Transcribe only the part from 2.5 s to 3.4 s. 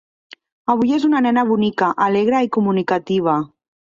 comunicativa.